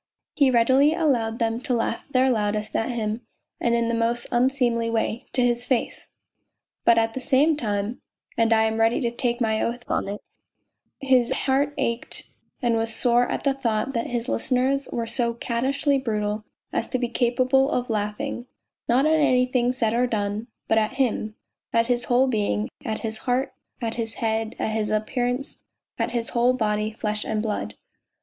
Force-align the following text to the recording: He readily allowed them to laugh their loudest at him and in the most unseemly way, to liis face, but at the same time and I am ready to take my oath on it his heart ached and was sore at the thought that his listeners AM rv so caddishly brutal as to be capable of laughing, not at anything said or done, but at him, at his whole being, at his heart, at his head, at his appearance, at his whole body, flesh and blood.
He 0.33 0.49
readily 0.49 0.95
allowed 0.95 1.37
them 1.37 1.61
to 1.61 1.75
laugh 1.75 2.07
their 2.09 2.31
loudest 2.31 2.75
at 2.75 2.89
him 2.89 3.21
and 3.59 3.75
in 3.75 3.87
the 3.87 3.93
most 3.93 4.25
unseemly 4.31 4.89
way, 4.89 5.27
to 5.33 5.43
liis 5.43 5.63
face, 5.67 6.15
but 6.83 6.97
at 6.97 7.13
the 7.13 7.19
same 7.19 7.55
time 7.55 8.01
and 8.35 8.51
I 8.51 8.63
am 8.63 8.79
ready 8.79 8.99
to 8.99 9.11
take 9.11 9.39
my 9.39 9.61
oath 9.61 9.83
on 9.87 10.07
it 10.09 10.19
his 11.01 11.31
heart 11.45 11.75
ached 11.77 12.27
and 12.63 12.75
was 12.77 12.91
sore 12.91 13.27
at 13.27 13.43
the 13.43 13.53
thought 13.53 13.93
that 13.93 14.07
his 14.07 14.27
listeners 14.27 14.89
AM 14.91 14.97
rv 15.01 15.09
so 15.09 15.33
caddishly 15.35 15.99
brutal 16.03 16.45
as 16.73 16.87
to 16.87 16.97
be 16.97 17.07
capable 17.07 17.69
of 17.69 17.87
laughing, 17.91 18.47
not 18.89 19.05
at 19.05 19.19
anything 19.19 19.71
said 19.71 19.93
or 19.93 20.07
done, 20.07 20.47
but 20.67 20.79
at 20.79 20.93
him, 20.93 21.35
at 21.73 21.85
his 21.85 22.05
whole 22.05 22.25
being, 22.25 22.69
at 22.83 23.01
his 23.01 23.19
heart, 23.29 23.53
at 23.79 23.93
his 23.97 24.15
head, 24.15 24.55
at 24.57 24.71
his 24.71 24.89
appearance, 24.89 25.61
at 25.99 26.09
his 26.09 26.29
whole 26.29 26.53
body, 26.53 26.89
flesh 26.91 27.23
and 27.23 27.43
blood. 27.43 27.75